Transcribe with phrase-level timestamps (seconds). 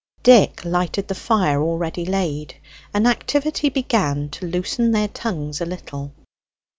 [0.23, 2.55] Dick lighted the fire already laid;
[2.91, 6.11] and activity began to loosen their tongues a little.